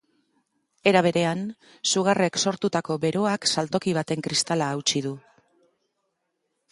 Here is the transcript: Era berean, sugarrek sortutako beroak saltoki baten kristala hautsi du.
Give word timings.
Era 0.91 1.01
berean, 1.07 1.41
sugarrek 1.91 2.39
sortutako 2.45 2.97
beroak 3.03 3.47
saltoki 3.57 3.95
baten 3.99 4.27
kristala 4.29 4.71
hautsi 4.77 5.03
du. 5.09 5.13